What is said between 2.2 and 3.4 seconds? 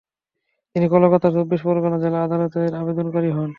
আদালতের আবেদনকারী